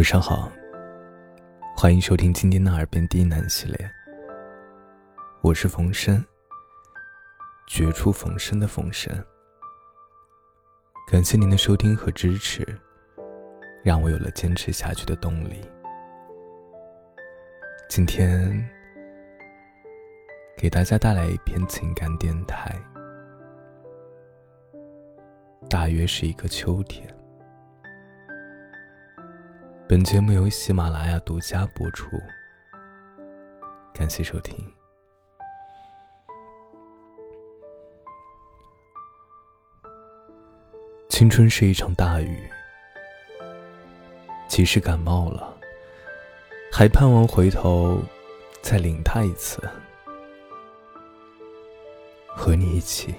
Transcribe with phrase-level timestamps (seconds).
[0.00, 0.50] 晚上好，
[1.76, 3.90] 欢迎收听今天的耳边低喃系列。
[5.42, 6.24] 我是冯生，
[7.66, 9.12] 绝处逢生的冯生。
[11.06, 12.66] 感谢您的收听和支持，
[13.84, 15.60] 让我有了坚持下去的动力。
[17.86, 18.66] 今天
[20.56, 22.74] 给大家带来一篇情感电台，
[25.68, 27.06] 大约是一个秋天。
[29.90, 32.06] 本节目由喜马拉雅独家播出，
[33.92, 34.56] 感谢收听。
[41.08, 42.48] 青春是一场大雨，
[44.46, 45.58] 即使感冒了，
[46.70, 48.00] 还盼望回头
[48.62, 49.60] 再淋它一次，
[52.28, 53.12] 和你一起。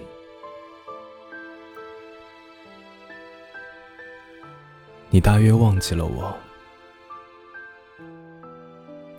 [5.10, 6.34] 你大约忘记了我。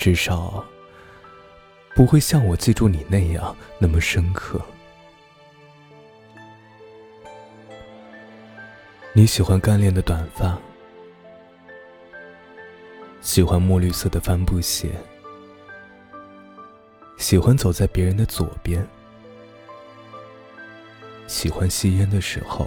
[0.03, 0.65] 至少
[1.95, 4.61] 不会像我记住你那样那么深刻。
[9.13, 10.59] 你喜欢干练的短发，
[13.21, 14.91] 喜欢墨绿色的帆布鞋，
[17.17, 18.85] 喜欢走在别人的左边，
[21.29, 22.67] 喜欢吸烟的时候，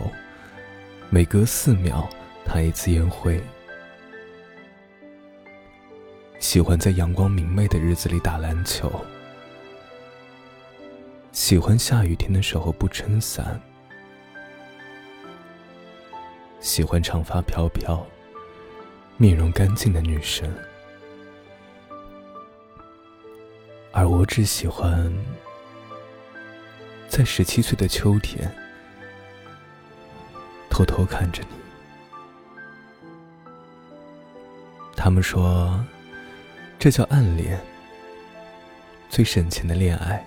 [1.10, 2.10] 每隔四秒
[2.46, 3.44] 弹一次烟灰。
[6.46, 9.04] 喜欢在阳光明媚的日子里打篮球，
[11.32, 13.60] 喜欢下雨天的时候不撑伞，
[16.60, 18.06] 喜欢长发飘飘、
[19.18, 20.48] 面容干净的女生，
[23.92, 25.12] 而我只喜欢
[27.08, 28.50] 在十七岁的秋天
[30.70, 31.58] 偷偷看着你。
[34.96, 35.84] 他们说。
[36.78, 37.60] 这叫暗恋，
[39.10, 40.24] 最深情的恋爱。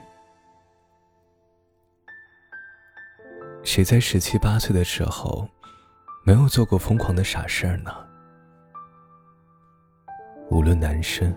[3.63, 5.49] 谁在十七八岁的时候，
[6.25, 7.93] 没有做过疯狂的傻事儿呢？
[10.51, 11.33] 无论男生、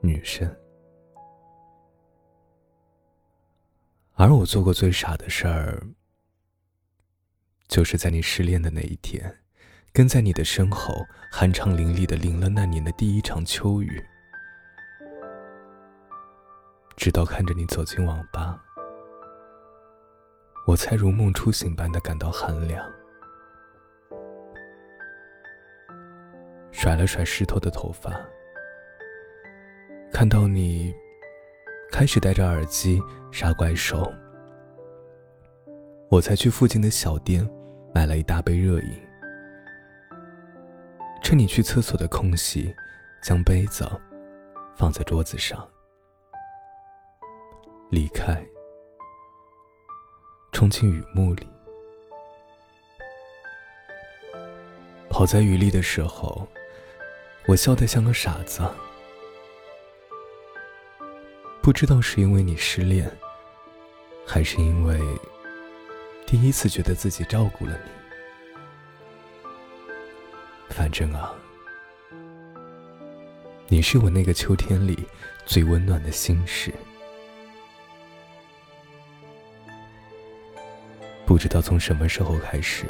[0.00, 0.48] 女生，
[4.14, 5.86] 而我做过最傻的事儿，
[7.68, 9.43] 就是在你失恋的那一天。
[9.94, 14.04] 跟在你的身后，酣畅淋漓的淋了那年的第一场秋雨，
[16.96, 18.60] 直到看着你走进网吧，
[20.66, 22.84] 我才如梦初醒般的感到寒凉。
[26.72, 28.10] 甩了甩湿透的头发，
[30.12, 30.92] 看到你
[31.92, 33.00] 开始戴着耳机
[33.30, 34.12] 杀怪兽，
[36.10, 37.48] 我才去附近的小店
[37.94, 39.00] 买了一大杯热饮。
[41.24, 42.76] 趁你去厕所的空隙，
[43.22, 43.90] 将杯子
[44.76, 45.66] 放在桌子上，
[47.88, 48.46] 离开，
[50.52, 51.48] 冲进雨幕里。
[55.08, 56.46] 跑在雨里的时候，
[57.46, 58.60] 我笑得像个傻子。
[61.62, 63.10] 不知道是因为你失恋，
[64.26, 65.00] 还是因为
[66.26, 68.03] 第一次觉得自己照顾了你。
[70.68, 71.32] 反正啊，
[73.68, 74.98] 你是我那个秋天里
[75.46, 76.72] 最温暖的心事。
[81.26, 82.86] 不知道从什么时候开始，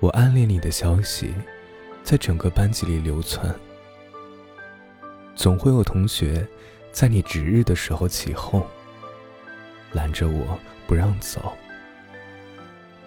[0.00, 1.32] 我暗恋你的消息
[2.02, 3.54] 在整个班级里流窜，
[5.36, 6.46] 总会有同学
[6.90, 8.66] 在你值日的时候起哄，
[9.92, 11.52] 拦着我不让走，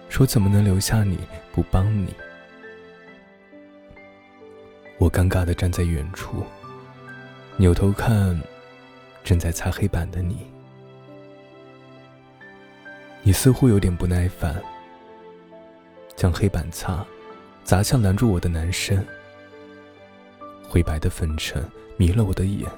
[0.08, 1.18] 说怎么能留下你
[1.52, 2.14] 不帮你。
[5.06, 6.44] 我尴尬的站在远处，
[7.56, 8.36] 扭头看
[9.22, 10.44] 正在擦黑板的你。
[13.22, 14.60] 你似乎有点不耐烦，
[16.16, 17.06] 将黑板擦
[17.62, 19.00] 砸向拦住我的男生。
[20.68, 21.64] 灰白的粉尘
[21.96, 22.68] 迷了我的眼。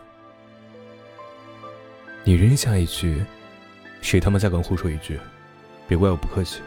[2.24, 3.24] 你扔下一句
[4.04, 5.18] ：“谁他妈再敢胡说一句，
[5.88, 6.60] 别怪我不客气。”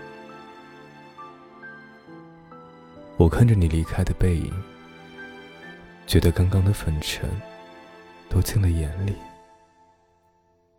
[3.15, 4.51] 我看着你离开的背影。
[6.05, 7.29] 觉得刚刚的粉尘
[8.29, 9.15] 都进了眼里，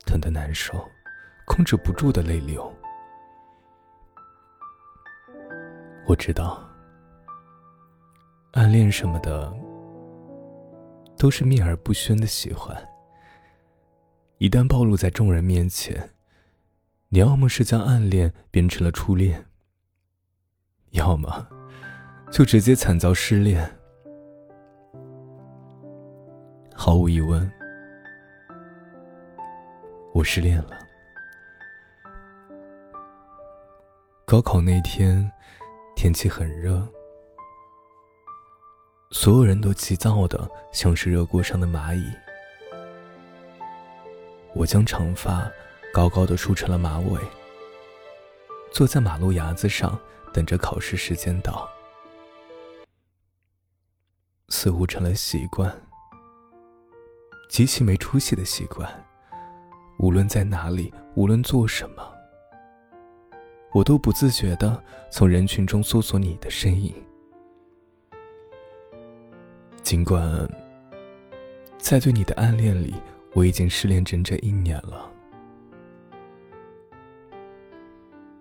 [0.05, 0.87] 疼得难受，
[1.47, 2.71] 控制不住的泪流。
[6.07, 6.63] 我知道，
[8.53, 9.51] 暗恋什么的
[11.17, 12.77] 都是秘而不宣的喜欢。
[14.39, 16.11] 一旦暴露在众人面前，
[17.09, 19.47] 你要么是将暗恋变成了初恋，
[20.91, 21.47] 要么
[22.31, 23.79] 就直接惨遭失恋。
[26.85, 27.49] 毫无疑问，
[30.13, 30.77] 我失恋了。
[34.25, 35.31] 高考那天，
[35.95, 36.85] 天气很热，
[39.13, 42.05] 所有人都急躁的像是热锅上的蚂蚁。
[44.53, 45.49] 我将长发
[45.95, 47.21] 高高的梳成了马尾，
[48.73, 49.97] 坐在马路牙子上
[50.33, 51.71] 等着考试时间到，
[54.49, 55.73] 似乎成了习惯，
[57.53, 58.91] 极其没出息的习惯。
[59.99, 62.03] 无论在哪里，无论做什么，
[63.75, 66.95] 我都不自觉的从人群中搜索你的身影，
[69.83, 70.49] 尽管
[71.77, 72.95] 在对你的暗恋里。
[73.35, 75.11] 我已经失恋整整一年了，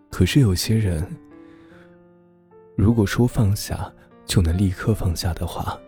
[0.09, 1.05] 可是有些人，
[2.75, 3.89] 如果说放下
[4.25, 5.79] 就能立刻放下的话，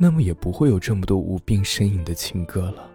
[0.00, 2.88] 那么也不会有这么多无病呻吟的情歌了。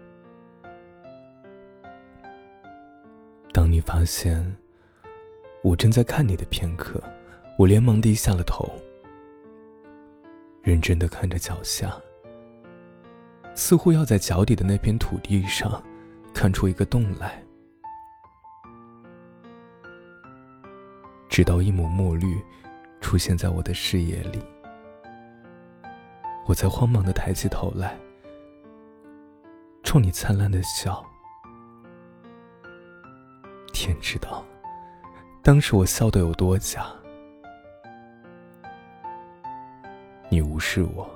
[3.52, 4.56] 当你发现
[5.62, 6.98] 我正在看你的片刻，
[7.58, 8.68] 我连忙低下了头，
[10.62, 11.94] 认真的看着脚下。
[13.54, 15.80] 似乎要在脚底的那片土地上，
[16.32, 17.40] 看出一个洞来。
[21.28, 22.42] 直到一抹墨绿
[23.00, 24.40] 出现在我的视野里，
[26.46, 27.98] 我才慌忙的抬起头来，
[29.82, 31.04] 冲你灿烂的笑。
[33.72, 34.44] 天知道，
[35.42, 36.86] 当时我笑得有多假。
[40.28, 41.08] 你无视我。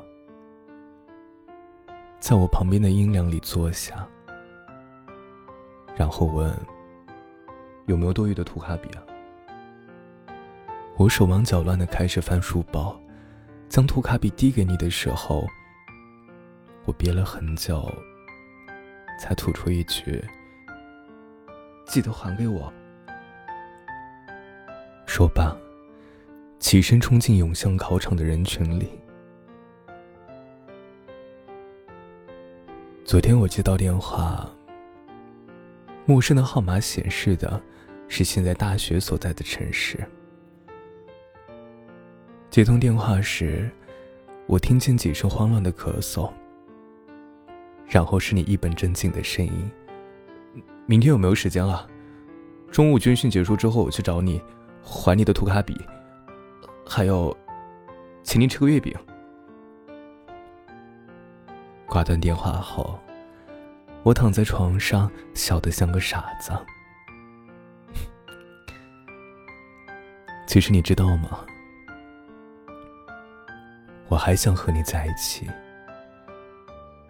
[2.19, 4.07] 在我旁边的阴凉里坐下，
[5.95, 6.53] 然后问
[7.87, 9.03] ：“有没有多余的涂卡笔啊？”
[10.97, 12.99] 我手忙脚乱的开始翻书包，
[13.69, 15.47] 将涂卡笔递给你的时候，
[16.85, 17.87] 我憋了很久，
[19.21, 20.25] 才吐出一句
[21.87, 22.73] ：“记得还给我。”
[25.07, 25.57] 说罢，
[26.59, 28.89] 起身冲进涌向考场的人群里。
[33.05, 34.51] 昨天我接到电话，
[36.05, 37.61] 陌生的号码显示的
[38.09, 40.07] 是现在大学所在的城市。
[42.51, 43.71] 接通电话时，
[44.47, 46.33] 我听见几声慌乱的咳嗽，
[47.87, 49.71] 然后是你一本正经的声音
[50.87, 51.87] ：“明天有没有时间啊？
[52.73, 54.41] 中午军训结束之后我去找你，
[54.83, 55.79] 还你的涂卡笔，
[56.87, 57.37] 还有，
[58.23, 58.97] 请您吃个月饼。”
[61.87, 62.99] 挂断电话后，
[64.03, 66.51] 我躺在床上，笑得像个傻子。
[70.47, 71.45] 其实你知道吗？
[74.09, 75.47] 我还想和你在一起，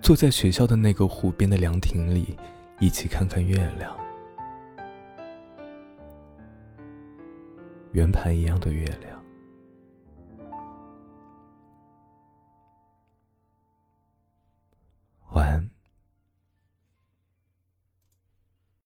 [0.03, 2.37] 坐在学校的那个湖边的凉亭里，
[2.81, 3.97] 一起看看月亮，
[7.93, 9.18] 圆盘一样的月亮。